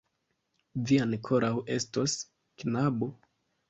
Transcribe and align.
Vi 0.87 0.97
ankoraŭ 1.05 1.53
estos, 1.79 2.19
knabo! 2.67 3.17